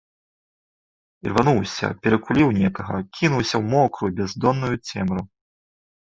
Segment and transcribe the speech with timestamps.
[1.25, 5.23] Ірвануўся, перакуліў некага, кінуўся ў мокрую, бяздонную цемру.